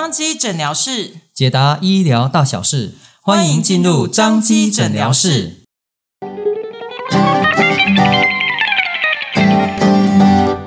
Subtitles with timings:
[0.00, 5.64] 彰基诊疗室解答医疗大小事，欢迎进入张基诊疗室。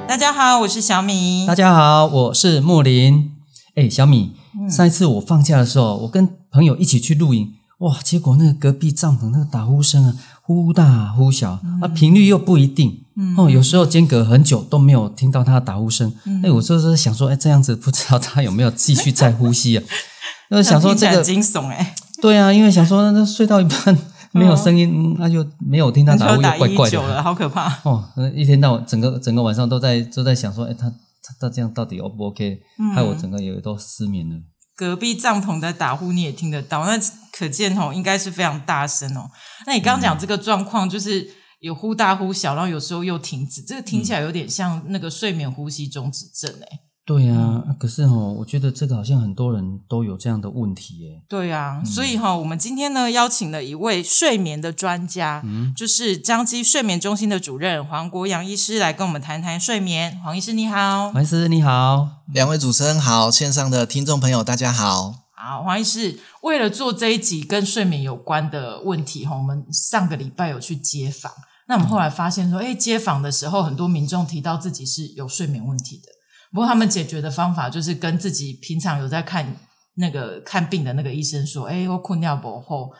[0.05, 1.45] 大家好，我是小米。
[1.47, 3.31] 大家好，我是木林。
[3.75, 13.00] 哎，小米，嗯、上一次我放假的时候，我跟朋友一起去露营，哇，结果那个隔壁帐篷那个打呼声啊，忽大忽小，嗯、啊，频率又不一定。
[13.37, 19.83] 哦，有时候间隔很久都没有听到他的打呼声，哎、嗯，我就是想说，哎，这样子不知道他有没有继续在呼吸啊？
[20.49, 23.97] 那想说这个惊悚哎，对啊，因为想说那睡到一半
[24.31, 28.09] 没有声音，那、哦、就没有听他打呼，又怪怪的，久了好可怕哦！
[28.33, 34.35] 一天到晚整个整个晚上都在都在想说，哎，他他他这样到底 O 不 OK？、嗯、害我整个也都失眠了。
[34.75, 36.97] 隔壁帐篷的打呼你也听得到，那
[37.37, 39.29] 可见哦，应该是非常大声哦。
[39.67, 41.40] 那你刚刚讲这个状况就是。
[41.61, 46.79] 有忽大忽小，然后有时候又停止，这个听起来有点像那个睡眠呼吸中止症诶。
[47.05, 51.21] 对呀、啊，嗯、可是哦，我觉得这个好像很多人都有这样的问题耶。
[51.29, 60.19] 对呀、啊，嗯、所以哈，我们今天呢邀请了一位睡眠的专家，嗯，就是江基睡眠中心的主任黄国阳医师来跟我们谈谈睡眠。
[60.23, 65.13] 黄医师你好，黄医师你好，两位主持人好，线上的听众朋友大家好。
[65.35, 71.31] 好，黄医师，为了做这一集跟睡眠有关的问题哈，我们上个礼拜有去街访。
[71.71, 76.11] 那我们后来发现说，哎，接访的时候，很多民众提到自己是有睡眠问题的。
[76.51, 79.55] 不过他们解决的方法就是跟自己平常有在看
[79.95, 82.91] 那个看病的那个医生说，哎，我困尿不后，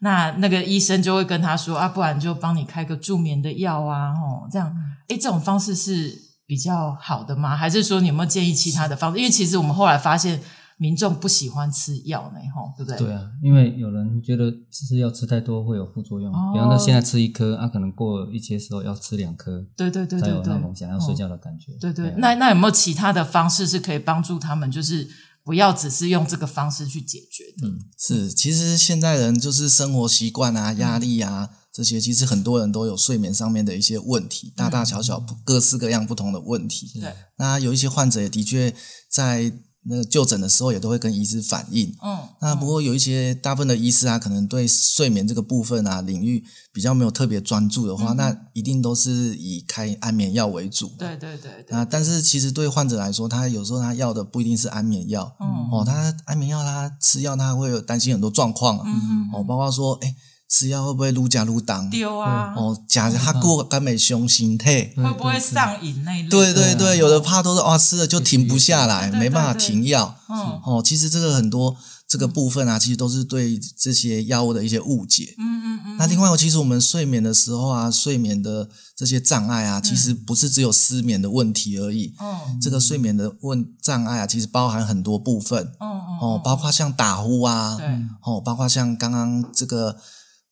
[0.00, 4.74] 那那个医生就会跟他说啊，不然就帮你开个助眠的药啊，哦，这样，
[5.06, 6.12] 哎，这种方式是
[6.48, 7.56] 比较好的吗？
[7.56, 9.18] 还是说你有没有建议其他的方式？
[9.18, 10.40] 因为其实我们后来发现。
[10.78, 12.98] 民众不喜欢吃药呢，吼，对不对？
[12.98, 21.72] 对啊，因为有人觉得吃药吃太多会有副作用，哦、比方说现在吃一颗，啊，可能过一些时候要吃两颗，对对对对对，才有那种想要睡觉的感觉。
[21.80, 25.08] 对对，对啊、那那有没有其他的方式是可以帮助他们，就是
[25.42, 27.68] 不要只是用这个方式去解决的？
[27.68, 37.00] 嗯，是，其实现代人就是生活习惯啊、压力啊、嗯、这些，其实很多人都有睡眠上面的一些问题，大大小小、各式各样不同的问题。
[37.00, 38.74] 对、嗯，那有一些患者也的确
[39.10, 39.50] 在。
[39.88, 50.88] 那个就诊的时候也都会跟医师反映，嗯，那不过有一些大部分的医师啊，可能对睡眠这个部分啊领域比较没有特别专注的话，嗯、那一定都是以开安眠药为主。
[50.98, 51.76] 对对对，对。
[51.76, 60.14] 啊，但是其实对患者来说，他有时候他要的不一定是安眠药，嗯，哦，他安眠药他吃药他会有担心很多状况，嗯，哦，包括说，哎。
[60.48, 61.90] 吃药会不会撸假撸当？
[61.90, 62.54] 丢啊！
[62.56, 66.28] 哦，假如他过肝美胸心态，会不会上瘾那类？
[66.28, 70.16] 对对对，有的怕都是哇，吃了就停不下来，没办法停药。
[70.64, 71.76] 哦，其实这个很多
[72.06, 75.34] 这个部分啊，其实都是对这些药物的一些误解。
[75.36, 75.96] 嗯嗯嗯。
[75.98, 82.14] 那另外，其实我们睡眠的时候啊，睡眠的这些障碍啊，其实不是只有失眠的问题而已。
[82.20, 82.60] 嗯。
[82.62, 85.72] 这个睡眠的问障碍啊，其实包含很多部分。
[85.80, 86.18] 嗯嗯。
[86.20, 87.74] 哦，包括像打呼啊。
[87.76, 87.86] 对。
[88.22, 89.96] 哦，包括像刚刚这个。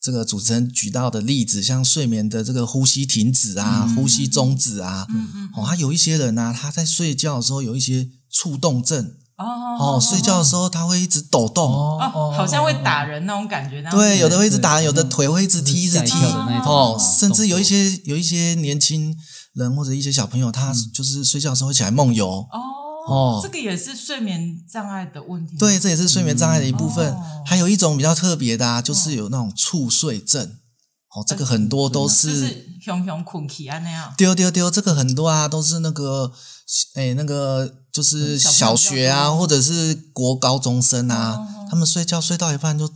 [0.04, 16.12] 这个主持人举到的例子，像睡眠的这个呼吸停止啊，嗯、呼吸终止啊，嗯嗯，哦，他有一些人呢、啊，他在睡觉的时候有一些触动症，哦，哦，睡觉的时候他会一直抖动，哦，好像会打人那种感觉，对，有的会一直打人，有的腿会一直踢，一直踢，
[16.66, 19.16] 哦，甚至有一些有一些年轻
[19.54, 22.83] 人或者一些小朋友，他就是睡觉的时候会起来梦游，哦。
[23.06, 25.56] 哦，这个也是睡眠障碍的问题。
[25.58, 27.16] 对，这也是睡眠障碍的一部分。
[27.44, 30.44] 还有一种比较特别的啊，就是有那种猝睡症。
[31.14, 32.28] 哦，这个很多都是。
[32.28, 34.12] 就是熊熊困起啊那样。
[34.16, 36.32] 丢丢丢，这个很多啊，都是那个，
[36.94, 42.88] 哎，那个就是小学啊，或者是国高中生啊，嗯、他们睡觉睡到一半就。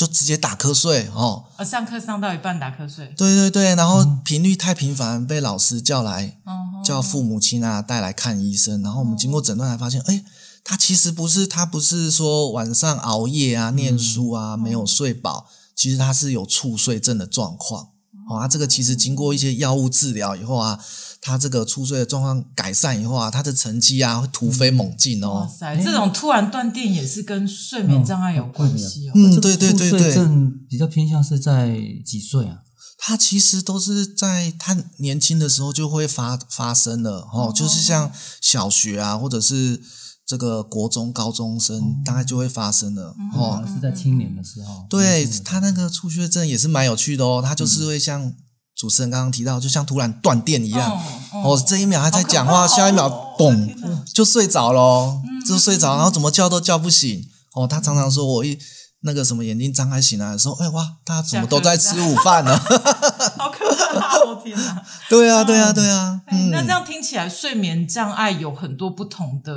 [0.00, 10.24] 就直接打瞌睡哦，啊，上课上到一半打瞌睡，对对对，然后频率太频繁，被老师叫来，嗯、叫父母亲啊带来看医生，然后我们经过诊断才发现，哎，
[10.64, 15.46] 他其实不是，他不是说晚上熬夜啊、念书啊、嗯、没有睡饱，
[15.76, 17.90] 其实他是有猝睡症的状况，
[18.30, 20.80] 哦，啊，这个其实经过一些药物治疗以后啊。
[21.22, 25.40] 他这个出睡的状况改善以后啊，他的成绩啊会突飞猛进哦。
[25.40, 29.12] 哇塞，这种突然断电也是跟睡眠障碍有关系哦。
[29.14, 30.14] 嗯，对对对对。
[30.14, 31.76] 症比较偏向是在
[32.06, 32.60] 几岁啊？
[32.96, 39.82] 他其实都是在他年轻的时候就会发发生了哦，就是像小学啊，或者是
[40.26, 43.62] 这个国中高中生，大概就会发生了哦。
[43.66, 44.86] 是在青年的时候。
[44.88, 48.32] 对，他那个出睡症也是蛮有趣的哦，他就是会像。
[48.80, 50.98] 主持人刚刚提到，就像突然断电一样，
[51.44, 53.74] 哦，这一秒还在讲话，下一秒嘣
[54.14, 57.22] 就睡着了，就睡着，然后怎么叫都叫不醒。
[57.54, 58.58] 哦，他常常说我一
[59.02, 62.56] 那个什么眼睛张开醒来的时候，哎哇，大家怎么都在吃午饭呢？
[63.36, 63.68] 好可
[64.00, 64.18] 怕！
[64.24, 64.82] 我天哪！
[65.10, 66.22] 对啊，对啊，对啊。
[66.50, 69.52] 那这样听起来，睡眠障碍有很多不同的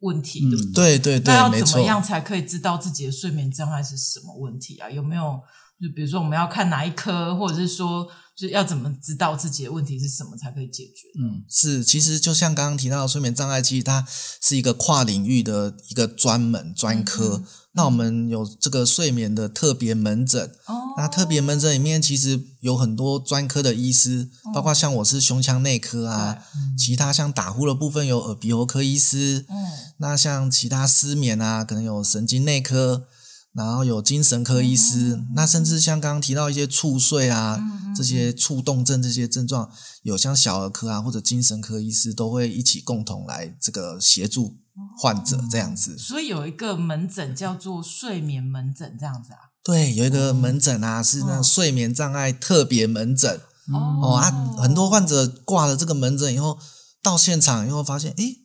[0.00, 0.98] 问题，嗯、对不对？
[0.98, 1.64] 对对对，那要。
[1.64, 4.90] 怎么样才可以知道自己的睡眠障碍是什么问题啊？
[4.90, 5.40] 有没有
[5.80, 8.06] 就比如说我们要看哪一科，或者是说
[8.42, 11.06] 就要怎么知道自己的问题是什么才可以解决？
[11.20, 14.04] 嗯，是，其实就像刚刚提到的睡眠障碍，其实它
[14.40, 17.36] 是一个跨领域的一个专门专科。
[17.36, 17.44] 嗯
[17.74, 29.56] 那我们有这个睡眠的特别门诊，哦、那特别门诊里面其实有很多专科的医师，哦、包括像我是胸腔内科啊，嗯、其他像打呼的部分有耳鼻喉科医师，嗯、
[29.96, 33.06] 那像其他失眠啊，可能有神经内科，
[33.54, 39.70] 然后有精神科医师，嗯、那甚至像刚刚提到一些猝睡啊，嗯、这些触动症这些症状，
[40.02, 44.58] 有像小儿科啊或者精神科医师都会一起共同来这个协助。
[44.98, 49.52] 患者这样子，所以有一个门诊叫做睡眠门诊，这样子啊？
[49.62, 53.38] 对，有一个门诊啊，是那睡眠障碍特别门诊。
[53.70, 56.58] 哦，哦啊，很多患者挂了这个门诊以后，
[57.02, 58.38] 到现场以后发现，诶，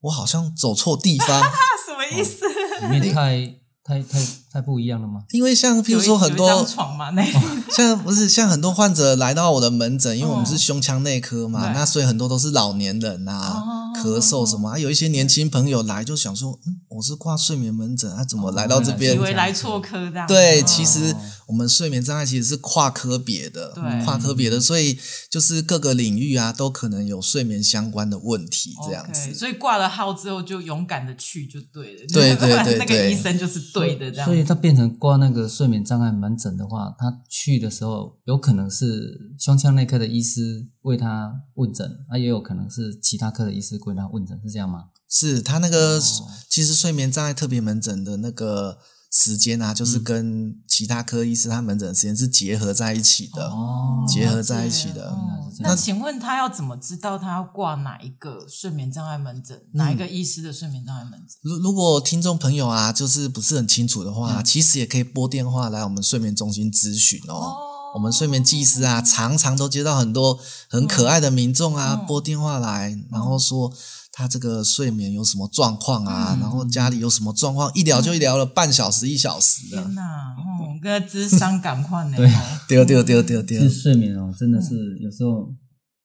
[0.00, 1.42] 我好像走错地方。
[1.86, 2.46] 什么意思？
[2.86, 4.26] 里面太太太太
[4.60, 5.22] 不一样了吗？
[5.30, 7.24] 因为像譬如说很多张床嘛，那
[7.70, 13.62] 像不是像很多患者来到我的门诊，因为我们是胸腔内科嘛，那所以很多都是老年人啊。
[13.94, 14.68] 咳嗽什么？
[14.68, 19.14] 还有一些年轻朋友来就想说，嗯，我是挂睡眠门诊，他怎么来到这边？
[19.14, 20.26] 以为来错科这样。
[20.26, 21.14] 对，其实
[21.46, 23.72] 我们睡眠障碍其实是跨科别的，
[24.04, 24.98] 跨科别的，所以
[25.30, 29.32] 就是各个领域啊都可能有睡眠相关的问题这样子。
[29.32, 32.00] 所以挂了号之后就勇敢的去就对了。
[32.12, 34.43] 对对对， 那个医生就是对的这样。
[34.44, 44.90] 他变成挂那个睡眠障碍门诊的话，他去的时候有可能是胸腔内科的医师为他问诊，啊，也有可能是其他科的医师为他问诊，是这样吗？
[45.08, 46.00] 是他那个
[46.48, 48.78] 其实睡眠障碍特别门诊的那个
[49.14, 55.16] 时间啊，就是跟其他科医师他门诊的时间是结合在一起的，哦，结合在一起的。
[55.60, 61.38] 那请问他要怎么知道他要挂哪一个睡眠障碍门诊，哪一个医师的睡眠障碍门诊？
[61.42, 67.54] 如如果听众朋友啊，就是不是很清楚的话，其实也可以拨电话来我们睡眠中心咨询哦。
[67.94, 70.36] 我们睡眠技师啊，常常都接到很多
[70.68, 73.72] 很可爱的民众啊，拨电话来，然后说
[74.16, 79.82] 他这个睡眠有什么状况啊，然后家里有什么状况，一聊就一聊了半小时一小时的。
[79.82, 82.16] 天哪，嗯，跟咨商赶快呢。
[82.16, 82.28] 对，
[82.86, 83.58] 对，对，对，对，对。
[83.58, 85.52] 是睡眠哦，真的是有时候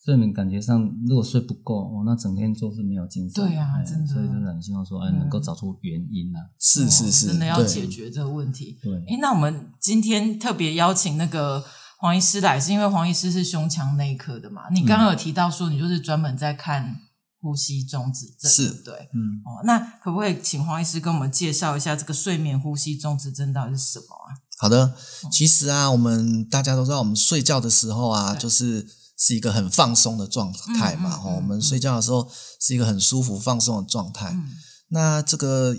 [0.03, 3.45] 睡眠感觉上，如果睡不够，哦，那整天就是没有精神。
[3.45, 4.07] 对啊，真的。
[4.11, 6.39] 所以真的很希望说，哎，能够找出原因啊。
[6.59, 8.79] 是是是，真的要解决这个问题。
[8.81, 8.91] 对。
[9.07, 11.63] 哎，那我们今天特别邀请那个。
[12.01, 14.61] 黄医师来是因为黄医师是胸腔内科的嘛？
[14.73, 16.95] 你刚刚有提到说你就是专门在看
[17.41, 24.35] 呼吸中止症，是对，嗯，哦，那可不可以请黄医师跟我们介绍一下这个睡眠呼吸中止症到底是什么啊？
[24.57, 24.95] 好的，
[25.31, 28.87] 其实啊，我们大家都知道，我们睡觉的时候啊，就是
[29.17, 34.31] 是一个很放松的状态嘛，哈、嗯嗯嗯，我们睡觉的时候是一个很舒服放松的状态。
[34.33, 34.51] 嗯、
[34.89, 35.75] 那这个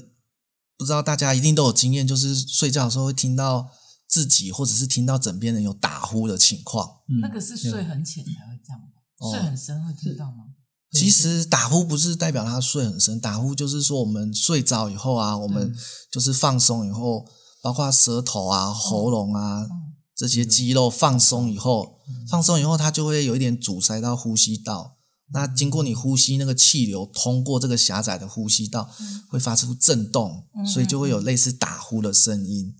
[0.76, 3.70] 不知道大家一定都有经验，就是睡觉的时候会听到。
[4.10, 8.82] 自己或者是听到枕边人有打呼的情况，嗯、那个是睡很浅才会这样
[9.30, 10.49] 睡很深会听到吗？
[10.92, 15.72] 其实打呼不是代表他睡很深，打呼就是说我们睡着以后啊，我们
[16.10, 17.24] 就是放松以后，
[17.62, 19.70] 包括舌头啊、喉咙啊、嗯、
[20.16, 24.96] 这些肌肉放松以后，嗯、放松以后它就会有一点阻塞到呼吸道。
[24.96, 32.74] 嗯、那经过你呼吸，那个气流通过这个狭窄的呼吸道，嗯、会发出震动，嗯、所以就会有类似打呼的声音。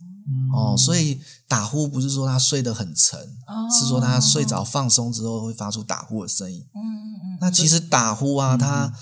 [0.53, 6.67] 哦，所以打呼不是说他睡得很沉，哦、是说他睡着放松之后会发出打呼的声音。
[6.75, 7.10] 嗯。
[7.41, 8.93] 那其实打呼啊，它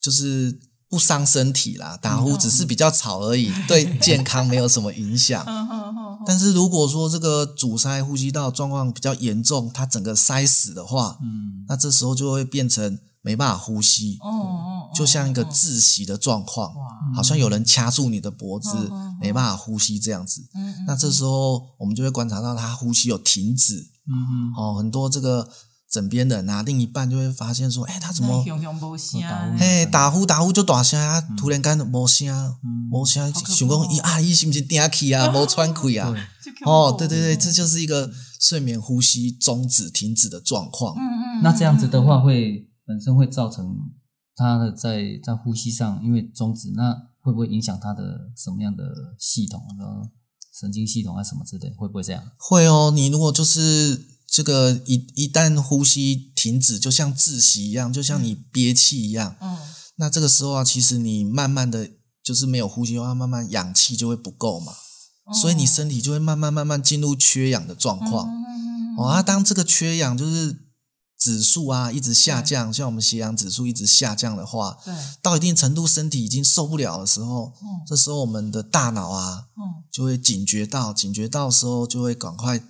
[0.00, 5.44] 就是不伤身体啦，打呼只是比较吵而已， 对健康没有什么影响。
[6.26, 12.98] 但是如果说这个阻塞呼吸道状况比较严重，它整个塞死的话，嗯，那这时候就会变成。
[13.24, 16.74] 没办法呼吸，哦哦，就像一个窒息的状况，
[17.14, 18.90] 好像有人掐住你的脖子，
[19.20, 20.42] 没办法呼吸这样子。
[20.88, 24.52] 那这时候我们就会观察到他呼吸有停止，嗯。
[24.56, 25.48] 哦，很多这个
[25.92, 28.44] 枕边的拿，另一半就会发现说，哎，他怎么，
[29.60, 32.26] 哎，打呼打呼就大声啊，突然间没声，
[32.90, 36.12] 没声，想讲咦啊，伊是不是电气啊， 没喘气啊？
[36.64, 40.96] 哦，对对对，这就是一个睡眠呼吸中止停止的状况。
[40.96, 41.04] 嗯
[41.38, 42.68] 嗯，那这样子的话会。
[42.84, 43.64] 本身会造成
[44.34, 48.02] 他的在在呼吸上，因为中止，那会不会影响他的
[48.36, 48.82] 什么样的
[49.20, 49.60] 系统？
[49.60, 50.10] 啊，
[50.52, 52.20] 神经系统啊什么之类，会不会这样？
[52.36, 59.36] 会哦，你如果就是这个一一旦呼吸停止，就像窒息一样，就像你憋气一样。
[59.42, 59.58] 嗯。
[59.96, 61.90] 那这个时候啊，其实你慢慢的
[62.24, 64.72] 就是没有呼吸的话，慢慢氧气就会不够嘛，
[65.30, 68.26] 嗯、所以你身体就会慢慢慢慢进入缺氧的状况。
[68.26, 68.96] 嗯嗯嗯。
[68.96, 70.56] 哦，啊，当这个缺氧就是。
[71.22, 82.60] 指数啊一直下降，像我们血氧指数一直下降的话，对，到一定程度身体已经受不了的时候，嗯，这时候我们的大脑啊，嗯，就会警觉到，警觉到时候就会赶快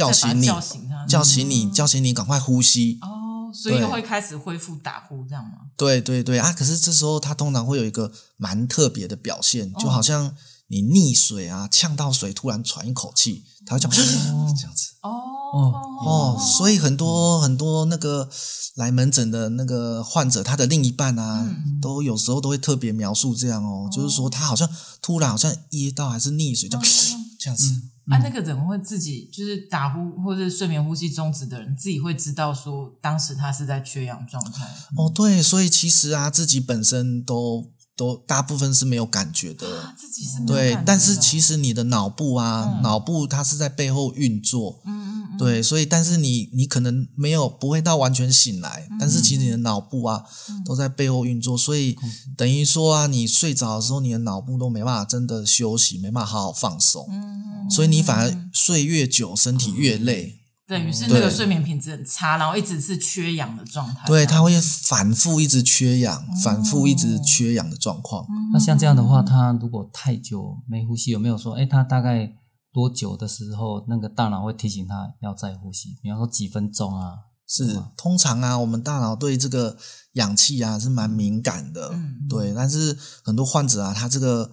[0.00, 2.98] 叫醒你，叫醒他，叫醒你，叫醒你，赶快呼吸。
[3.02, 5.52] 哦，所以又会开始恢复打呼这样吗？
[5.76, 6.52] 对对对啊！
[6.52, 10.34] 可是这时候他通常会有一个蛮特别的表现，就好像
[10.68, 14.94] 你溺水啊，呛到水，突然喘一口气，他会讲 这样子。
[15.02, 15.10] 哦。
[15.52, 18.30] 哦，所以很多很多那个
[18.76, 21.44] 来门诊的那个患者，他的另一半啊，
[21.82, 24.68] 都有时候都会特别描述这样哦，就是说他好像
[25.02, 26.86] 突然好像噎到还是溺水，这样
[27.40, 27.74] 这样子。
[28.10, 34.64] 啊，那个人会自己就是打呼或者睡眠呼吸中止的人，自己会知道说当时他是在缺氧状态。
[34.96, 37.70] 哦，对，所以其实啊，自己本身都。
[38.00, 51.94] 都大部分是没有感觉的，啊、自己是没感觉的，但是其实你的脑部啊，嗯、脑部它是在背后运作，嗯嗯嗯，对，所以但是你你可能没有不会到完全醒来，嗯、但是其实你的脑部啊、嗯、都在背后运作，所以
[52.38, 60.39] 等于说啊，你睡着的时候，你的脑部都没办法真的休息，没办法好好放松，嗯，所以你反而睡越久，身体越累。
[60.70, 64.06] 等于是那个睡眠品质很差，然后一直是缺氧的状态。
[64.06, 68.24] 对，他会反复一直缺氧，嗯、反复一直缺氧的状况。
[68.52, 72.32] 那像这样的话，他如果太久没呼吸，有没有说，哎，他大概
[72.72, 75.98] 多久的时候，那个大脑会提醒他要再呼吸？
[76.00, 77.14] 比方说几分钟啊？
[77.48, 79.76] 是，通常啊，我们大脑对这个
[80.12, 82.54] 氧气啊是蛮敏感的，嗯、对。
[82.54, 84.52] 但是很多患者啊，他这个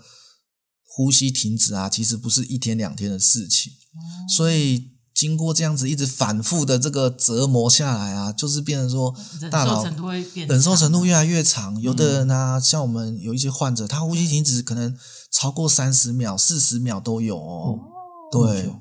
[0.84, 4.97] 呼吸停止啊，其实不是一天两天的事情，嗯、所以。
[5.18, 9.12] 经过这样子一直反复的这个折磨下来啊，就是变成说
[9.50, 9.84] 大脑
[10.48, 11.82] 忍受程度越来越长。
[11.82, 14.96] 有的人啊，像我们有一些患者，他呼吸停止可能
[15.32, 17.80] 超过三十秒、四十秒都有哦。
[18.32, 18.72] 对，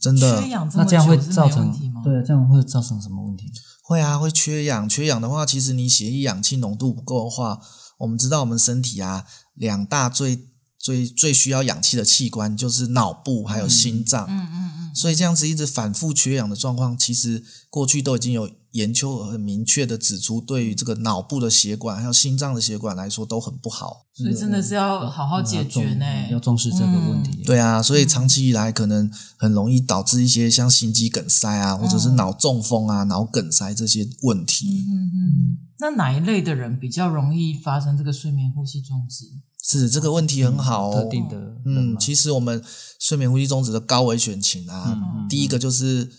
[0.00, 0.40] 真的。
[0.74, 1.70] 那这样会造成
[2.02, 3.52] 对啊，这样会造成什么问题？
[3.82, 4.88] 会啊，会缺氧。
[4.88, 7.60] 缺氧的话，其实你血液氧气浓度不够的话，
[7.98, 10.48] 我们知道我们身体啊，两大最
[10.80, 14.26] 最最需要氧气的器官就是脑部还有心脏。
[14.28, 14.90] 嗯嗯。
[14.92, 24.06] 所以这样子一直反复缺氧的状况，其实过去都已经有研究很明确的指出，对于这个脑部的血管还有心脏的血管来说都很不好。
[24.14, 27.44] 所以真的是要好好解决呢，要重视这个问题。
[27.44, 34.84] 对啊，所以长期以来可能很容易导致一些像心肌梗塞啊，或者是脑中风啊、脑梗塞这些问题。
[34.88, 39.26] 嗯嗯，那哪一类的人比较容易发生这个睡眠呼吸中止？
[39.62, 40.94] 是这个问题很好哦。
[40.94, 42.62] 特定的，嗯，其实我们
[42.98, 44.96] 睡眠呼吸中止的高危险情啊，
[45.28, 46.10] 第一个就是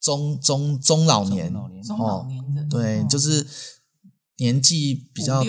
[0.00, 1.52] 中中中老年，
[1.84, 3.46] 中老年的，对，就是
[4.38, 5.44] 年纪比较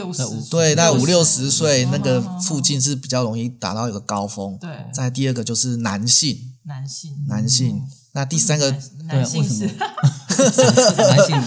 [0.49, 4.57] 对，大概五六十岁那个附近是比较容易达到一个高峰。
[4.59, 7.81] 对，再第二个就是男性，男性，男性。
[8.13, 8.69] 那第三个，
[9.05, 9.41] 男性？
[9.41, 9.65] 是
[10.97, 11.41] 男性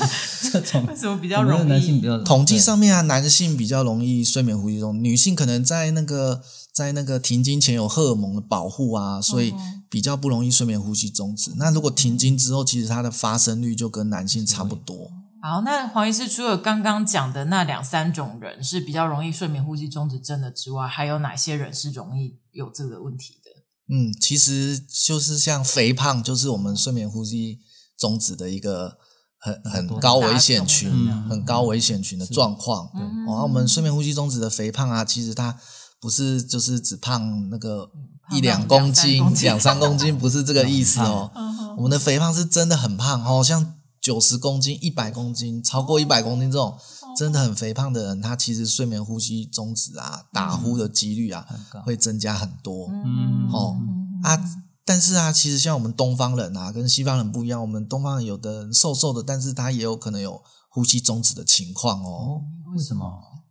[0.60, 1.68] 这种为什么比较容易？
[1.68, 6.42] 男性比较统计上面啊，男性比较容易睡眠呼吸中，女性可能在那个
[6.72, 9.52] 在那个停经前有荷尔蒙的保护啊，所以
[9.90, 11.52] 比较不容易睡眠呼吸中止。
[11.56, 15.10] 那如果停经之后，其实它的发生率就跟男性差不多。
[15.42, 23.50] 好，那黄医师除了刚刚讲的那两三种人是比较容易睡眠呼吸中止症的之外，还有哪些人是容易有这个问题的？
[23.94, 27.58] 嗯，其实就是像肥胖，就是我们睡眠呼吸
[27.98, 28.96] 中止的一个
[29.44, 30.90] 很很高危险群，
[31.28, 32.86] 很高危险群的状况。
[33.28, 35.54] 哦，我们睡眠呼吸中止的肥胖啊，其实它
[36.00, 37.90] 不是就是只胖那个
[38.32, 41.30] 一两公斤、两三公斤，不是这个意思哦。
[41.76, 46.76] 我们的肥胖是真的很胖哦，像九十公斤、一百公斤、超过一百公斤这种。
[47.16, 51.46] 真的很肥胖的人，他其实睡眠呼吸中止啊，打呼的几率啊，
[51.84, 52.88] 会增加很多。
[52.90, 53.76] 嗯，哦
[54.24, 54.36] 啊，
[54.84, 62.42] 但是啊，其实像我们东方人啊，跟西方人不一样，我们东方人有的人瘦瘦的，但是他也有可能有呼吸中止的情况哦。
[62.74, 63.06] 为什么？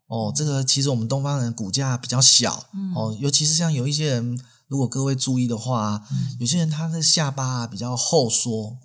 [0.08, 6.04] 哦，这个其实我们东方人骨架比较小，哦，尤其是像有一些人，如果各位注意的话，
[6.40, 8.78] 有些人他的下巴啊比较后缩，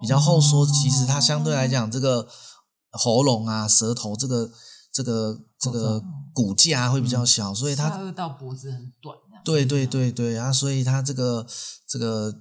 [0.00, 2.28] 比较后缩，其实他相对来讲这个。
[2.96, 4.48] 喉咙啊，舌头这个
[4.92, 6.00] 这个这个
[6.32, 9.16] 骨架会比较小，嗯、所以他到脖子很短。
[9.44, 11.46] 对对对对啊，所以他这个
[11.86, 12.34] 这个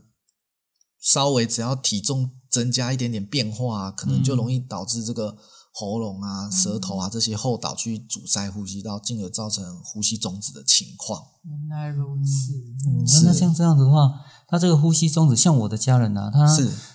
[1.00, 5.38] 稍微只要体重增加一点点变化，可能就容易导致这个
[5.74, 11.22] 喉咙啊、嗯、舌头啊这些后导去阻塞呼吸道，进而造成呼吸中止的情况。
[11.44, 12.54] 原来如此。
[12.88, 14.22] 嗯，那像这样子的话。
[14.46, 16.46] 他这个呼吸中止，像我的家人啊，他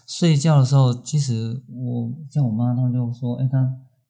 [0.06, 3.58] 睡觉的时候，其实我像我妈，他们就说，哎，他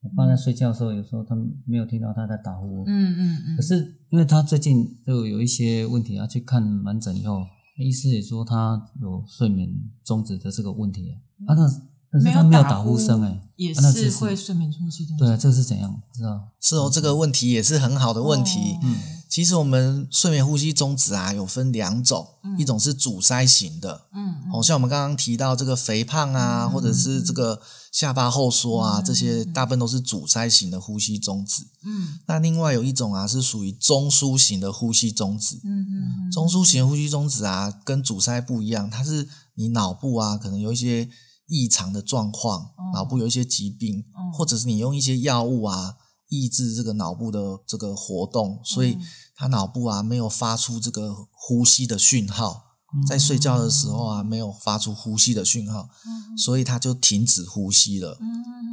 [0.00, 1.34] 我爸在睡觉的时候，有时候他
[1.66, 2.84] 没有听到他在打呼。
[2.86, 3.56] 嗯嗯嗯。
[3.56, 7.44] 可是因为他最近就有一些问题啊，去看门诊以后，
[7.78, 9.68] 医师也说他有睡眠
[10.04, 11.14] 终止的这个问题啊。
[11.48, 11.68] 啊，那
[12.10, 15.06] 但是他没有打呼声哎，也是会睡眠中心。
[15.18, 16.00] 对啊，这个是怎样？
[16.14, 16.48] 知道？
[16.60, 18.78] 是哦，这个问题也是很好的问题。
[18.82, 18.96] 嗯，
[19.28, 22.26] 其实我们睡眠呼吸中止啊，有分两种，
[22.56, 27.60] 一种是阻塞型的，嗯，哦，像我们刚刚提到这个肥胖啊，或者是这个
[27.98, 31.64] 下巴后缩啊，这些大部分都是阻塞型的呼吸中止。
[31.84, 35.56] 嗯，那另外有一种啊，是属于中枢型的呼吸中止。
[35.64, 41.08] 嗯嗯，中枢型的呼吸中止啊，跟阻塞不一样，它是你脑部啊，可能有一些。
[41.50, 45.94] 异常的状况，脑部有一些疾病，嗯、或者是你用一些药物啊，
[46.28, 48.98] 抑制这个脑部的这个活动，所以
[49.34, 52.67] 它脑部啊没有发出这个呼吸的讯号，
[53.06, 55.88] 在睡觉的时候啊没有发出呼吸的讯号，
[56.36, 58.18] 所以他就停止呼吸了。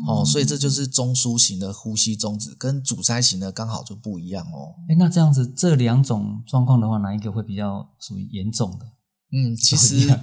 [0.08, 4.76] 哦，所以这就是中枢型的呼吸中止，跟阻塞型的刚好就不一样哦。
[4.90, 8.86] 诶，那这样子这两种状况的话，哪一个会比较属于严重的？
[9.32, 10.20] 嗯，其实。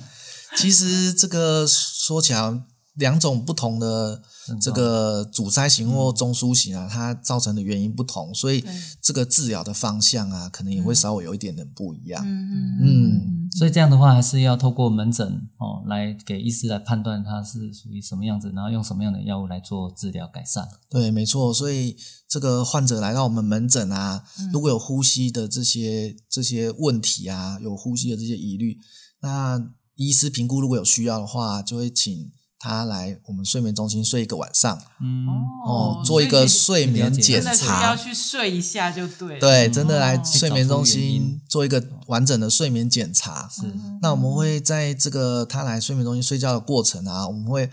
[0.55, 2.63] 其实这个说起来，
[2.97, 4.23] 两种不同的
[4.61, 8.63] 这个阻塞型或中枢型啊，它造成的原因不同，所以
[9.01, 12.23] 这个治疗的方向啊，可能也会稍微有一点点不一样。
[12.23, 15.27] 嗯嗯，所以这样的话，还是要透过门诊
[15.59, 20.67] 哦，来给医师来判断它是属于什么样子，然后用什么样的药物来做治疗改善。
[20.89, 21.53] 对，没错。
[21.53, 28.79] 所以这个患者来到我们门诊啊，如果有呼吸的这些这些问题啊，有呼吸的这些疑虑，
[29.21, 29.63] 那
[29.97, 32.33] 医师评估，如果有需要的话，就会请
[32.65, 35.27] 他来我们睡眠中心睡一个晚上，嗯，
[35.67, 39.37] 哦，做一个睡眠检查，要去睡一下就对。
[39.41, 43.49] 对，真的来睡眠中心做一个完整的睡眠检查。
[43.51, 43.63] 是，
[44.01, 47.69] 那我们会在这个他来睡眠中心睡觉的过程啊，我们会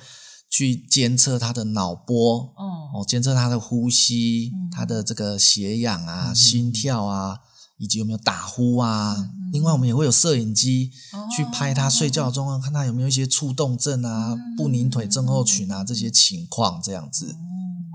[0.49, 7.41] 去监测他的脑波，哦，监测他的呼吸，他的这个血氧啊，心跳啊。
[7.79, 9.15] 以及有没有打呼啊？
[9.17, 10.91] 嗯、另外，我们也会有摄影机
[11.35, 17.35] 去拍他睡觉的状况，哦、看他有没有一些触动症啊、嗯、不宁腿症候群啊这些情况，这样子。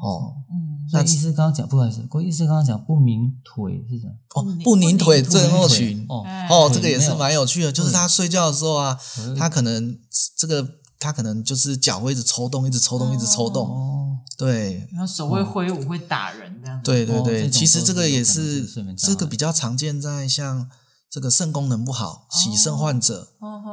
[0.02, 4.12] 哦，嗯，那医师刚刚讲，不好意思，郭医师刚刚讲不宁腿是什么？
[4.34, 6.04] 哦，不宁腿症候群。
[6.08, 8.98] 哦，哦，这个也是蛮有趣的，就是他睡觉的时候啊，
[9.36, 9.96] 他可能
[10.36, 10.66] 这个
[10.98, 13.68] 他可能就是脚会一直抽动，一直抽动，一直抽动。
[13.68, 14.00] 哦
[14.36, 16.43] 对，然后手会挥舞，会打人。
[16.84, 18.66] 对对对，其实这个也是
[18.96, 20.68] 这个比较常见在像
[21.10, 23.28] 这个肾功能不好、洗肾患者，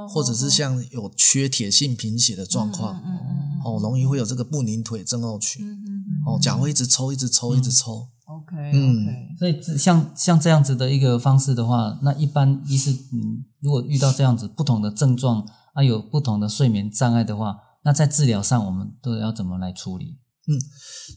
[0.10, 2.96] 或者是像有缺铁性贫血的状况，
[3.66, 5.66] 哦，容易会有这个不宁腿症候群，
[6.26, 8.08] 哦，脚会一直抽，一直抽，一直抽。
[8.26, 20.21] OK，嗯，所以像像这样子的一个方式的话，那一般医师，嗯，如果遇到这样子不同的症状啊，有不同的睡眠障碍的话，那在治疗上我们都要怎么来处理？
[20.48, 20.60] 嗯，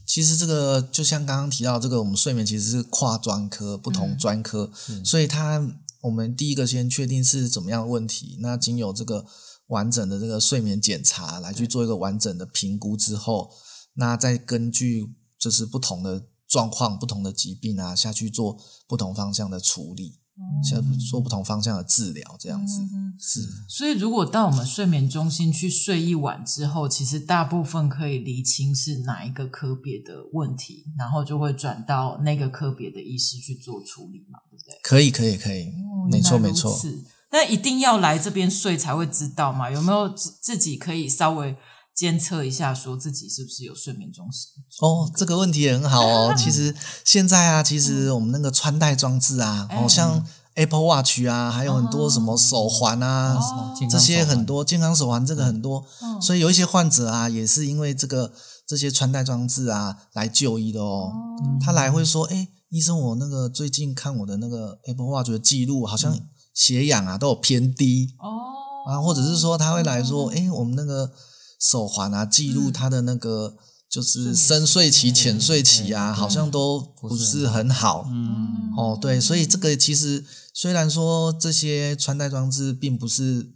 [0.05, 9.25] 其实这个就像刚刚提到，这个我们睡眠其实是跨专科、不同专科，嗯、所以它我们第一个先确定是怎么样的问题，那经由这个
[9.67, 13.49] 完整的这个睡眠检查来去做一个完整的评估之后，
[13.95, 15.07] 那再根据
[15.39, 20.19] 就是不同的状况、不同的疾病啊下去做不同方向的处理。
[20.63, 23.41] 先做不同方向的治疗，这样子、嗯、是。
[23.69, 34.79] 所以，如果到我们睡眠中心去睡一晚之后，其实大部分可以厘清是哪一个科别的问题，然后就会转到那个科别的医师去做处理嘛，对不对？
[34.83, 36.77] 可以，可以，可以，哦、没错，没错。
[36.77, 39.71] 是，但一定要来这边睡才会知道嘛？
[39.71, 41.55] 有没有自自己可以稍微？
[41.95, 44.51] 监测一下，说自己是不是有睡眠中心？
[44.81, 46.35] 哦，这个问题也很好哦。
[46.37, 55.85] 其实 现在啊，其实我们那个穿戴装置啊，好、嗯、像 Apple Watch 啊，还有很多什么手环啊，哦、这些很多健康手环，这个很多。
[56.01, 58.33] 嗯、所以有一些患者啊，也是因为这个
[58.67, 61.13] 这些穿戴装置啊来就医的哦。
[61.45, 66.19] 嗯、他来会说：“哎，医生，我那个最近看我的那个 Apple Watch 的记录，好像
[66.53, 68.91] 血氧啊都有偏低哦。
[68.91, 71.13] 啊，或者是说他会来说：哎，我们那个。”
[71.59, 73.57] 手环啊，记录他的那个
[73.89, 78.07] 就是深睡期、浅睡期啊，好像都不是很好。
[78.11, 83.53] 嗯，哦，对，所以这个其实虽然说这些穿戴装置并不是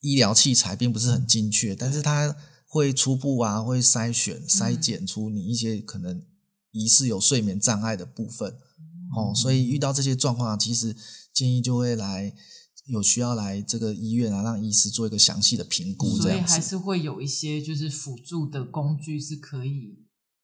[0.00, 2.36] 医疗器材，并不是很精确，但是它
[2.66, 6.22] 会初步啊，会筛选、筛检出你一些可能
[6.70, 8.50] 疑似有睡眠障碍的部分。
[9.16, 10.96] 哦，所以遇到这些状况啊，其实
[11.34, 12.34] 建议就会来。
[12.86, 16.46] 有需要来这个医院啊，让医师做一个详细的评估，这样子。
[16.48, 19.98] 所以还是会有一些就是辅助的工具是可以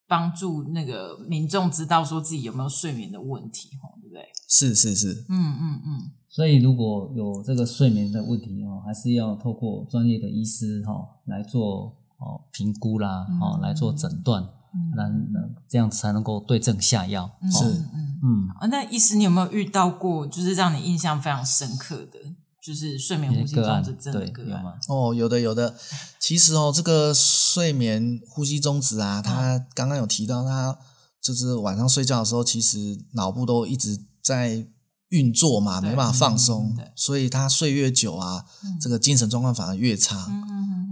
[0.09, 4.23] 帮助那个民众知道说自己有没有睡眠的问题，对不对？
[4.49, 6.11] 是是是，嗯嗯嗯。
[6.29, 10.93] 所以如果有这个睡眠的问题哦，还是要透过专业的医师哈
[11.27, 14.49] 来做哦评估啦，哦来做诊断。
[14.97, 17.31] 那那这样才能够对症下药。
[17.51, 18.49] 是，嗯嗯。
[18.61, 22.19] 啊，那医师，你有没有遇到过，就是让你印象非常深刻的，
[22.63, 24.47] 就是睡眠呼吸中止症的个案？
[24.47, 24.75] 对，有吗？
[24.89, 25.75] 哦，有的，有的。
[26.19, 30.79] 其实哦，这个睡眠呼吸中止啊，他刚刚有提到，他
[31.21, 34.67] 就是晚上睡觉的时候，其实脑部都一直在
[35.09, 38.45] 运作嘛，没办法放松，所以他睡越久啊，
[38.81, 40.27] 这个精神状况反而越差。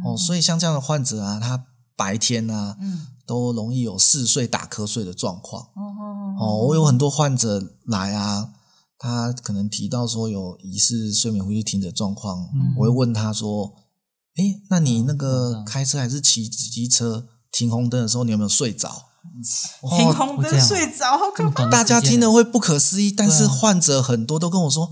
[0.04, 1.64] 哦，所以像这样的患者啊，他
[1.96, 2.76] 白天啊，
[3.30, 5.68] 都容易有嗜睡、打瞌睡的状况。
[6.40, 8.48] 哦，我有很多患者来啊，
[8.98, 13.72] 他可能提到说有疑似睡眠呼吸停止状况，我会问他说。
[14.36, 18.88] 哎，那你那个开车还是骑机车停红灯的时候，你有没有睡着？
[19.98, 21.68] 停红灯睡着，好可怕！
[21.68, 24.88] 大家听了会不可思议，但是患者很多都跟我说：“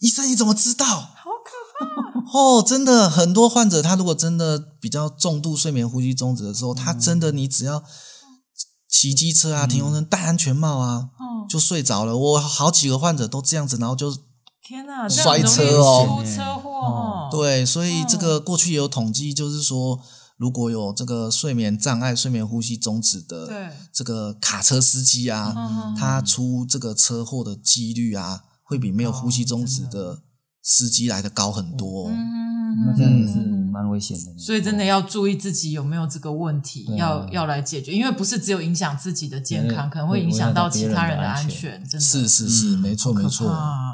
[0.00, 2.07] 医生，你怎么知道？”好可怕！
[2.32, 7.82] 哦，真的很多患者，他如果真的比较重度睡眠呼吸中止的时候，他真的你只要
[8.88, 11.10] 骑机车啊、停红灯、戴安全帽啊，
[11.48, 12.16] 就睡着了。
[12.16, 14.16] 我好几个患者都这样子，然后就。
[14.60, 17.28] 天呐，摔车哦，出车祸哦。
[17.30, 19.98] 对，所以这个过去也有统计，就是说，
[20.36, 25.54] 如果有这个睡眠障碍、睡眠呼吸终止的这个卡车司机啊，
[25.96, 30.18] 他出这个车祸的几率啊，会比没有呼吸终止的
[30.68, 32.10] 司机来的高很多。
[32.10, 33.54] 那这样子。
[33.70, 41.80] 蛮危险的，所以真的要注意自己有没有这个问题，啊、要要来解决，因为不是只有影响自己的健康，可能会影响到其他人的安全。
[41.84, 43.46] 真的是是是，没错没错。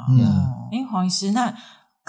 [0.09, 0.19] 嗯，
[0.71, 1.53] 哎，黄医师，那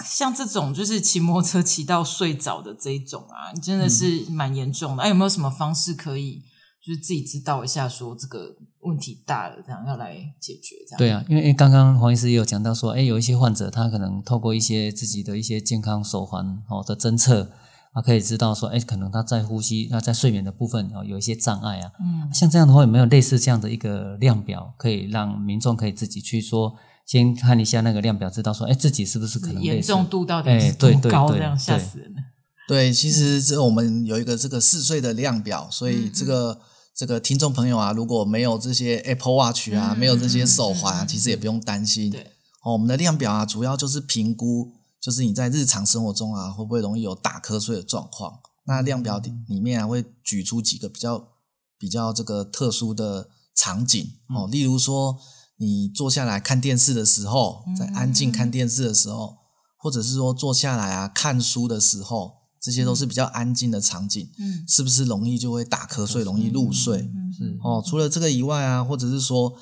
[0.03, 5.03] 像这种就是骑摩托车骑到睡着的这一种啊，真的是蛮严重的。
[5.03, 6.41] 哎、嗯，有没有什么方式可以？
[6.87, 10.77] 就是自己知道一下，说这个问题大了，这样要来解决。
[10.87, 10.97] 这样。
[10.97, 17.51] 对啊，因为刚刚黄医师也有讲到说，哎，有一些患者他可能透过一些自己的一些健康手环哦的侦测，
[17.93, 21.91] 他可以知道说，哎，可能他在呼吸、那在睡眠的部分哦有一些障碍啊。
[21.99, 22.33] 嗯。
[22.33, 26.73] 像这样的话，有没有类似这样的一个量表，可以让民众可以自己去说，
[27.05, 31.33] 先看一下那个量表，知道说，哎，自己是不是可能严重度到底是多高？
[31.33, 32.21] 这样吓死人了。
[32.69, 36.57] 对，其实这我们有一个这个嗜睡的量表，所以这个。
[36.97, 42.09] 嗯这个听众朋友啊，如果没有这些 Apple Watch 啊，嗯、没有这些手环啊，嗯、其实也不用担心。
[42.09, 42.31] 对，
[42.63, 48.39] 哦，我们的量表啊，主要就是评估，就是你在日常生活中啊，会不会容易有打瞌睡的状况。
[48.65, 51.27] 那量表里面啊，会举出几个比较
[51.77, 54.03] 比较这个特殊的场景
[54.35, 55.19] 哦，例如说
[55.57, 59.37] 你坐下来看电视的时候，在安静看电视的时候，嗯、
[59.77, 62.46] 或者是说坐下来啊看书的时候。
[62.59, 67.01] 这些都是比较安静的场景，嗯，是不是容易就会打瞌睡，容易入睡？
[67.01, 67.83] 嗯，是哦。
[67.85, 69.53] 除了这个以外啊，或者是说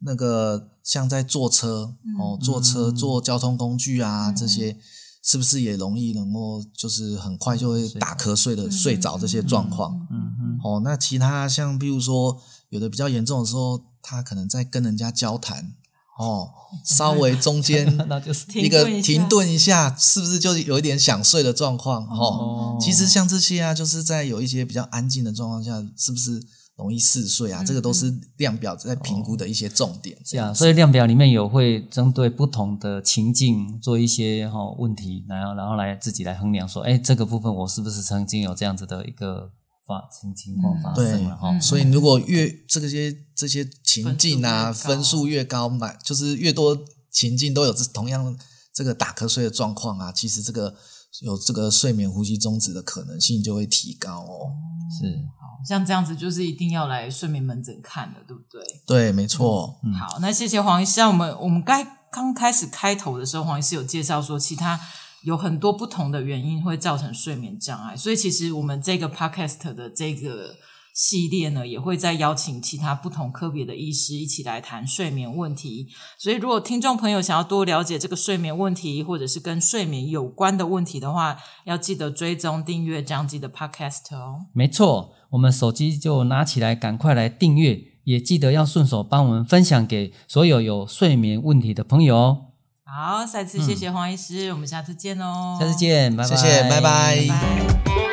[0.00, 4.76] 那个像在坐车哦，坐车坐交通工具啊，这些
[5.22, 10.06] 是不是也容易能够就是很快就会打瞌睡的睡着这些状况？
[10.10, 10.58] 嗯嗯。
[10.62, 15.74] 哦，那其他像比如说有的比较严重的时候，他可能在跟人家交谈。
[16.22, 16.48] 哦，
[16.84, 17.86] 稍微中间
[18.54, 22.04] 一个停顿一下，是不是就有一点想睡的状况？
[22.06, 26.40] 哦，其实像这些啊，就是在有一些比较安静的状况下，是不是
[26.76, 27.62] 容易嗜睡啊？
[27.64, 30.16] 这个都是量表在评估的一些重点。
[30.24, 39.50] 是啊，所以量表里面有会针对不同的情境做一些哈问题，然后然后来自己来衡量说，哎，这个部分我是不是曾经有这样子的一个。
[39.86, 46.78] 发情情况发生了哈，对，所以如果越这个些这些情境啊，分数越高，满就是越多
[47.10, 48.36] 情境都有这同样
[48.72, 50.76] 这个打瞌睡的状况啊，其实这个
[51.20, 54.54] 有这个睡眠呼吸终止的可能性就会提高哦。
[55.00, 55.06] 是，
[55.40, 58.62] 好像这样子就是一定要来睡眠门诊看的，对不对？
[58.86, 59.80] 对，没错。
[59.82, 61.00] 嗯，好，那谢谢黄医师。
[61.00, 64.80] 我们我们该刚开始开头的时候，黄医师有介绍说其他。
[65.24, 70.56] 有很多不同的原因会造成睡眠障碍，所以其实我们这个 podcast 的这个
[70.94, 75.88] 系列呢，也会再邀请其他不同科别的医师一起来谈睡眠问题。
[76.18, 84.46] 所以，如果听众朋友想要多了解这个睡眠问题，或者是跟睡眠有关的问题的话，要记得追踪订阅这样子的 podcast 哦。
[84.52, 92.51] 没错，我们手机就拿起来，赶快来订阅，也记得要顺手帮我们分享给所有有睡眠问题的朋友哦。
[92.94, 95.56] 好，再次谢谢黄医师，嗯、我们下次见哦。
[95.58, 96.28] 下次见，拜拜。
[96.28, 97.16] 谢谢，拜拜。
[97.26, 98.11] 拜拜。